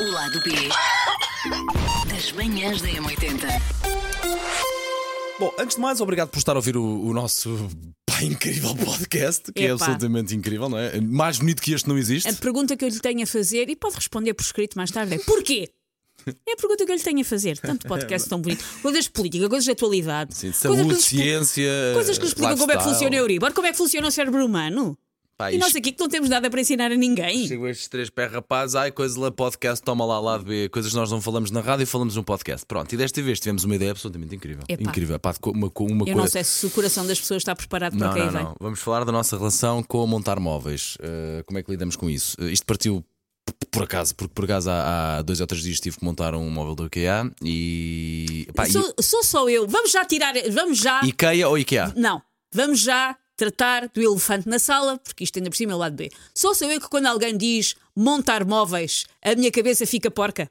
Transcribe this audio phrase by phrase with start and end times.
[0.00, 0.50] O lado B
[2.08, 3.46] das manhãs da M80.
[5.38, 7.68] Bom, antes de mais, obrigado por estar a ouvir o, o nosso
[8.06, 9.74] pá, incrível podcast, que é Epá.
[9.74, 11.00] absolutamente incrível, não é?
[11.00, 12.28] Mais bonito que este não existe.
[12.28, 15.14] A pergunta que eu lhe tenho a fazer, e pode responder por escrito mais tarde,
[15.14, 15.70] é porquê?
[16.46, 17.58] É a pergunta que eu lhe tenho a fazer.
[17.58, 18.62] Tanto podcast tão bonito.
[18.82, 20.34] Coisas de política, coisas de atualidade.
[20.34, 21.70] Sim, coisas saúde, que nos- ciência.
[21.94, 24.10] Coisas que nos explicam como é que funciona a Euribor, como é que funciona o
[24.10, 24.98] cérebro humano.
[25.40, 27.48] Pá, E nós aqui que não temos nada para ensinar a ninguém.
[27.48, 30.98] Chegam estes três pé rapazes, ai, coisa lá, podcast, toma lá, lado B, coisas que
[30.98, 32.66] nós não falamos na rádio e falamos num podcast.
[32.66, 34.62] Pronto, e desta vez tivemos uma ideia absolutamente incrível.
[34.68, 34.82] Epá.
[34.90, 36.28] Incrível, pá, uma, uma Eu não coisa.
[36.28, 38.42] sei se o coração das pessoas está preparado para Não, o que aí não, vem.
[38.44, 38.56] não.
[38.60, 40.96] Vamos falar da nossa relação com montar móveis.
[40.96, 42.36] Uh, como é que lidamos com isso?
[42.38, 43.02] Uh, isto partiu
[43.70, 46.50] por acaso, porque por acaso há, há dois ou três dias tive que montar um
[46.50, 48.46] móvel do IKEA e.
[48.54, 49.66] Pá, e- Sou, sou só eu.
[49.66, 50.34] Vamos já tirar.
[50.52, 51.00] Vamos já.
[51.02, 51.92] IKEA ou IKEA?
[51.96, 52.20] Não,
[52.52, 55.96] vamos já tratar do elefante na sala, porque isto ainda por cima é o lado
[55.96, 56.10] B.
[56.34, 60.46] Só sou eu que quando alguém diz montar móveis, a minha cabeça fica porca.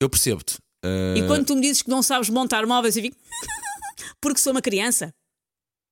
[0.00, 0.58] Eu percebo-te.
[0.84, 3.16] Uh, E quando tu me dizes que não sabes montar móveis, eu fico.
[4.20, 5.12] porque sou uma criança.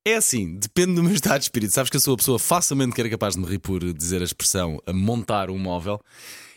[0.07, 1.73] É assim, depende do meu estado de espírito.
[1.73, 4.21] Sabes que eu sou a pessoa facilmente que era capaz de me rir por dizer
[4.21, 5.99] a expressão a montar um móvel.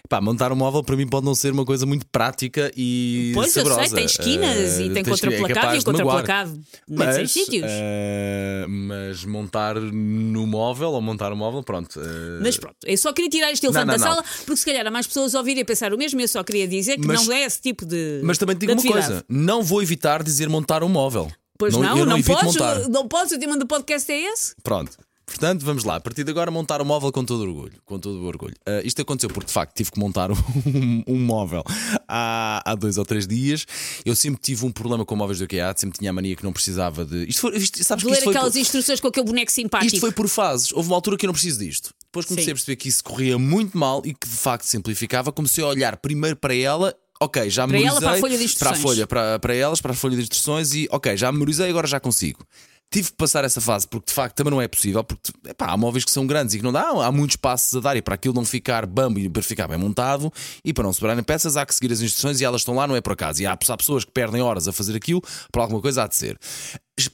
[0.07, 3.55] Pá, montar um móvel para mim pode não ser uma coisa muito prática e Pois
[3.57, 3.89] eu saborosa.
[3.89, 7.65] sei, tem esquinas Uh, e tem tens- é contraplacado capaz e o contraplacado Mas, sítios.
[7.67, 12.01] eh, mas montar no móvel ou montar o móvel, pronto.
[12.01, 14.07] eh, Mas pronto, eu só queria tirar este elefante não, da não.
[14.15, 16.19] sala porque se calhar há mais pessoas a ouvirem e a pensar o mesmo.
[16.21, 18.21] Eu só queria dizer que Mas- não é esse tipo de.
[18.25, 21.31] mas também digo uma coisa: não vou evitar dizer montar um móvel.
[21.59, 22.89] Pois não, eu não, evito podes, montar.
[22.89, 23.33] não podes.
[23.33, 24.55] O tema do podcast é esse.
[24.63, 24.97] Pronto.
[25.27, 25.97] Portanto, vamos lá.
[25.97, 27.75] A partir de agora, montar o móvel com todo orgulho.
[27.85, 28.55] Com todo o orgulho.
[28.65, 31.63] Ah, isto aconteceu porque, de facto, tive que montar um, um móvel
[32.09, 33.67] há, há dois ou três dias.
[34.07, 35.75] Eu sempre tive um problema com móveis do IKEA.
[35.77, 37.29] Sempre tinha a mania que não precisava de.
[37.29, 39.53] Isto foi, isto, sabes De que ler isto foi aquelas por- instruções com aquele boneco
[39.53, 39.95] simpático.
[39.95, 40.73] Isto foi por fases.
[40.73, 41.93] Houve uma altura que eu não preciso disto.
[42.07, 42.53] Depois comecei Sim.
[42.53, 45.31] a perceber que isso corria muito mal e que de facto simplificava.
[45.31, 46.95] Comecei a olhar primeiro para ela.
[47.21, 48.09] Ok, já Para ela, memorizei.
[48.09, 48.83] para a folha de Para a instruções.
[48.83, 51.99] folha, para, para elas, para a folha de instruções e ok, já memorizei, agora já
[51.99, 52.47] consigo.
[52.91, 55.77] Tive que passar essa fase porque de facto também não é possível, porque epá, há
[55.77, 58.15] móveis que são grandes e que não dá, há muitos passos a dar e para
[58.15, 60.33] aquilo não ficar bambo e para ficar bem montado
[60.65, 62.97] e para não sobrarem peças há que seguir as instruções e elas estão lá, não
[62.97, 63.43] é por acaso.
[63.43, 65.21] E há, há pessoas que perdem horas a fazer aquilo,
[65.53, 66.39] para alguma coisa há de ser.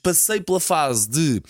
[0.01, 1.43] Passei pela fase de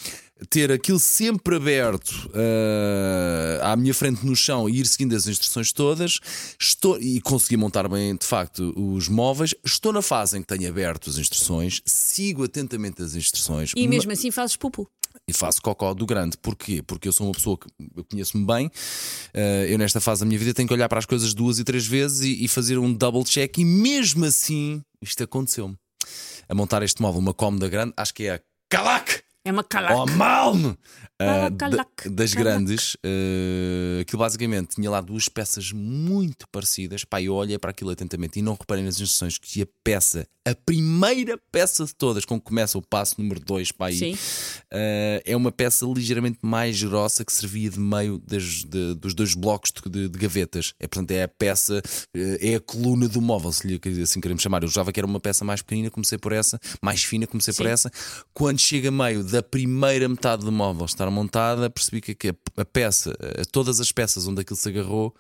[0.45, 5.73] ter aquilo sempre aberto eh, à minha frente no chão e ir seguindo as instruções
[5.73, 6.19] todas
[6.61, 9.55] estou, e consegui montar bem de facto os móveis.
[9.65, 14.13] Estou na fase em que tenho aberto as instruções, sigo atentamente as instruções E mesmo
[14.13, 14.89] assim fazes pupu.
[15.29, 16.37] e faço cocó do grande.
[16.37, 16.83] Porquê?
[16.83, 17.67] Porque eu sou uma pessoa que
[17.97, 18.71] eu conheço-me bem.
[19.33, 21.65] eh, eu, nesta fase da minha vida, tenho que olhar para as coisas duas e
[21.65, 23.59] três vezes e, e fazer um double check.
[23.59, 25.77] E mesmo assim, isto aconteceu-me.
[26.49, 29.24] A montar este móvel, uma cómoda grande, acho que é a Calac!
[29.45, 29.95] É uma calaca.
[29.97, 30.77] Oh, Malme!
[31.21, 32.57] Ah, da- Calac, das calac.
[32.57, 37.05] grandes, uh, aquilo basicamente tinha lá duas peças muito parecidas.
[37.05, 40.55] Pá, eu olhei para aquilo atentamente e não reparei nas instruções que a peça, a
[40.57, 44.17] primeira peça de todas, com que começa o passo número 2 para aí, uh,
[45.25, 49.71] é uma peça ligeiramente mais grossa que servia de meio das- de- dos dois blocos
[49.73, 50.75] de, de- de gavetas.
[50.81, 54.43] É, portanto, é a peça, uh, é a coluna do móvel, se lhe assim queremos
[54.43, 54.63] chamar.
[54.65, 57.67] Eu já que era uma peça mais pequenina, comecei por essa, mais fina, comecei por
[57.67, 57.73] Sim.
[57.73, 57.91] essa.
[58.35, 63.13] Quando chega a meio da primeira metade do móvel estar montada, percebi que a, peça,
[63.53, 65.15] todas as peças onde aquilo se agarrou,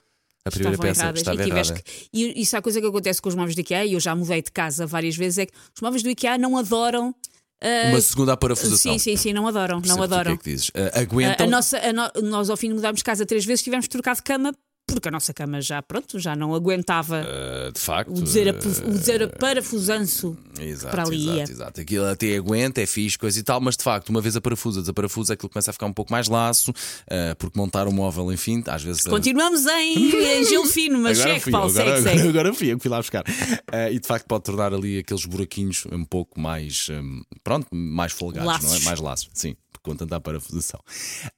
[0.44, 1.74] a primeira Estavam peça erradas estava e errada.
[1.82, 4.00] que- E isso é a coisa que acontece com os móveis do IKEA, e eu
[4.00, 7.14] já mudei de casa várias vezes, é que os móveis do IKEA não adoram.
[7.62, 8.92] ah, Uma segunda parafusação.
[8.92, 10.36] sim, sim, sim, não adoram, não Percebes o adoram.
[10.36, 10.70] Que é que dizes?
[10.74, 11.46] A- aguentam.
[11.46, 13.90] a nossa, a no- nós ao fim de mudarmos de casa três vezes tivemos que
[13.90, 14.54] trocar de cama
[14.86, 18.10] porque a nossa cama já, pronto, já não aguentava eh, de facto.
[18.10, 21.32] o desaparafusanço eh, Exato, para ali ia.
[21.42, 21.80] exato, exato.
[21.80, 24.80] Aquilo até aguenta, é fixe, coisa e tal, mas de facto, uma vez a parafusa,
[24.80, 26.72] desaparafusa, aquilo começa a ficar um pouco mais laço,
[27.08, 29.02] eh, porque montar o móvel, enfim, às vezes.
[29.04, 32.54] Continuamos em, em gelo fino, mas Agora segue, fui eu, Paulo, agora, segue, agora, agora
[32.54, 33.24] fui eu que fui lá buscar.
[33.72, 38.12] Eh, e de facto pode tornar ali aqueles buraquinhos um pouco mais, hum, pronto, mais
[38.12, 38.72] folgados, não é?
[38.72, 38.84] Laços.
[38.84, 39.56] Mais laços, sim.
[39.84, 40.80] Com tanta parafusação.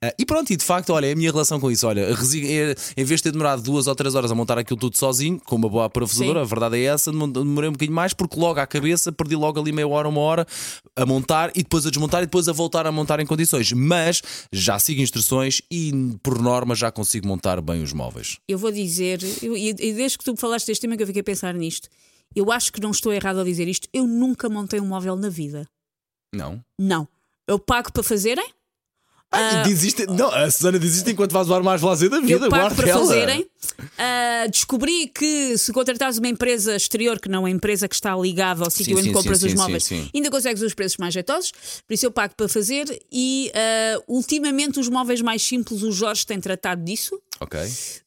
[0.00, 1.84] Eh, e pronto, e de facto, olha, é a minha relação com isso.
[1.84, 4.96] Olha, é, em vez de ter demorado duas ou três horas a montar aquilo tudo
[4.96, 6.42] sozinho, com uma boa parafusadora, Sim.
[6.44, 9.72] a verdade é essa, demorei um bocadinho mais, porque logo à cabeça perdi logo ali
[9.72, 10.46] meia hora, uma hora
[10.94, 13.72] a montar e depois a desmontar e depois a voltar a montar em condições.
[13.72, 14.22] Mas
[14.52, 15.90] já sigo instruções e,
[16.22, 18.38] por norma, já consigo montar bem os móveis.
[18.48, 21.20] Eu vou dizer, eu- e e desde que tu falaste deste tema que eu fiquei
[21.20, 21.88] a pensar nisto,
[22.32, 25.28] eu acho que não estou errado ao dizer isto, eu nunca montei um móvel na
[25.28, 25.66] vida.
[26.34, 26.60] Não?
[26.80, 27.08] Não.
[27.46, 28.44] Eu pago para fazerem,
[29.32, 32.46] Ah, desiste- Não, a Susana desiste enquanto faz o ar mais lazer da vida.
[32.46, 33.00] eu pago para ela.
[33.00, 33.46] fazerem.
[33.98, 38.16] Ah, descobri que se contratares uma empresa exterior, que não é a empresa que está
[38.16, 41.12] ligada ao sítio onde sim, compras sim, os móveis, sim, ainda consegues os preços mais
[41.12, 41.52] jeitosos,
[41.86, 42.86] por isso eu pago para fazer.
[43.10, 47.20] E ah, ultimamente os móveis mais simples, o Jorge tem tratado disso.
[47.40, 47.60] Ok.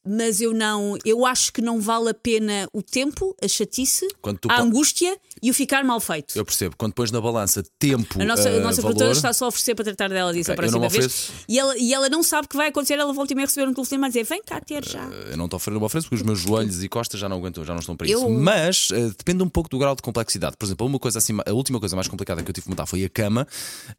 [0.06, 4.06] mas eu não, eu acho que não vale a pena o tempo, a chatice,
[4.48, 6.36] a angústia e o ficar mal feito.
[6.36, 6.74] Eu percebo.
[6.76, 8.20] Quando pões na balança tempo.
[8.20, 10.50] A nossa, eh, a nossa valor, produtora está só a oferecer para tratar dela disso
[10.50, 11.04] Ok, a próxima me vez.
[11.06, 11.32] ofereço.
[11.48, 13.68] E ela, e ela não sabe o que vai acontecer, ela volta e meia receber
[13.68, 15.02] um telefonema a dizer: vem cá ter já.
[15.04, 17.36] Eu não te ofereço, não me ofereço porque os meus joelhos e costas já não
[17.38, 18.16] aguentam, já não estão para isso.
[18.24, 20.56] Eu- Mas eh, depende um pouco do grau de complexidade.
[20.56, 22.86] Por exemplo, uma coisa assim, a última coisa mais complicada que eu tive que montar
[22.86, 23.46] foi a cama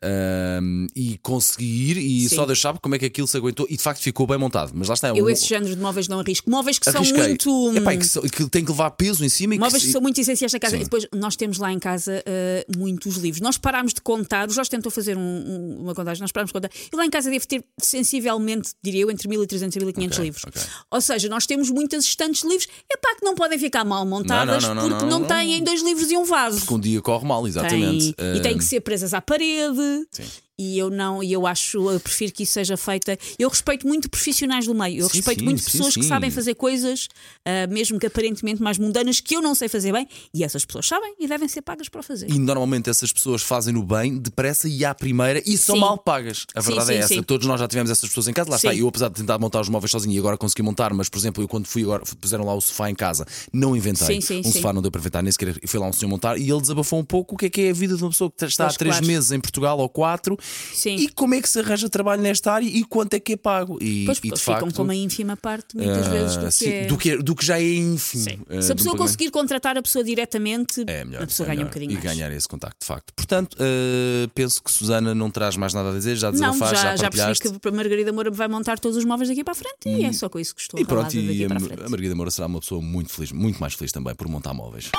[0.01, 2.35] ahm, e conseguir e Sim.
[2.35, 4.71] só sabe como é que aquilo se aguentou e de facto ficou bem montado.
[4.75, 5.09] Mas lá está.
[5.09, 6.49] Eu um- esses géneros de móveis não arrisco.
[6.49, 7.37] Móveis que arrisquei.
[7.39, 7.77] são muito.
[7.77, 9.91] Epá, e que, são- que tem que levar peso em cima e Móveis que, que
[9.93, 10.75] são muito essenciais na casa.
[10.75, 10.81] Sim.
[10.81, 13.41] E depois nós temos lá em casa eh, muitos livros.
[13.41, 16.53] Nós parámos de contar, o Jorge tentou fazer um- um- uma contagem, nós parámos de
[16.53, 16.69] contar.
[16.91, 20.43] E lá em casa devo ter sensivelmente, diria eu, entre 1300 e 1500 Ok, livros.
[20.47, 20.61] ok.
[20.89, 22.67] Ou seja, nós temos muitas estantes de livros.
[22.91, 25.81] É pá, que não podem ficar mal montadas Não, não, não, porque não, têm dois
[25.81, 26.65] livros e um vaso.
[26.65, 28.13] que um dia corre mal, exatamente.
[28.13, 30.07] Tem- e têm que ser presas à parede.
[30.11, 30.23] Sim.
[30.61, 33.17] E eu não, e eu acho, eu prefiro que isso seja feita.
[33.39, 36.29] Eu respeito muito profissionais do meio, eu Sim, respeito sim, muito sim, pessoas que sabem
[36.29, 37.07] fazer coisas,
[37.45, 40.87] ah, mesmo que aparentemente mais mundanas, que eu não sei fazer bem, e essas pessoas
[40.87, 42.29] sabem e devem ser pagas para fazer.
[42.29, 46.45] E normalmente essas pessoas fazem no bem, depressa e à primeira e são mal pagas.
[46.55, 47.23] A verdade é essa.
[47.23, 48.49] Todos nós já tivemos essas pessoas em casa.
[48.49, 48.75] Lá está.
[48.75, 51.43] Eu, apesar de tentar montar os móveis sozinho e agora consegui montar, mas por exemplo,
[51.43, 54.21] eu quando fui agora, puseram lá o sofá em casa, não inventei.
[54.21, 56.37] Sim, sim, um sofá não deu para inventar, nem sequer foi lá um senhor montar
[56.37, 58.29] e ele desabafou um pouco o que é que é a vida de uma pessoa
[58.29, 59.07] que está Pois, há três claro.
[59.07, 60.37] meses em Portugal ou quatro
[60.73, 60.95] Sim.
[60.95, 63.77] e como é que se arranja trabalho nesta área e quanto é que é pago.
[63.81, 64.73] E, Pois e de ficam facto.
[64.75, 66.85] com uma ínfima parte, muitas ah, vezes, do que, sim, é...
[66.85, 68.23] do, que é- do que já é ínfimo.
[68.23, 68.39] Sim.
[68.49, 71.65] ah, Se a pessoa conseguir contratar a pessoa diretamente, É melhor, a pessoa é ganha
[71.65, 72.05] um bocadinho e mais.
[72.05, 73.13] ganhar esse contacto, de facto.
[73.15, 76.95] Portanto, eh, penso que Susana não traz mais nada a dizer, já Não, desabafaste, já,
[76.95, 79.55] já, já percebi que a Margarida Moura vai montar todos os móveis daqui para a
[79.55, 81.89] frente e é só com isso que estou E pronto, e a, para a.
[81.89, 84.89] Margarida Moura será uma pessoa muito feliz, muito mais feliz também por montar móveis.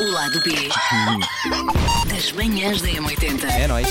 [0.00, 0.52] O lado B
[2.08, 3.44] das manhãs da M80.
[3.50, 3.88] É nóis.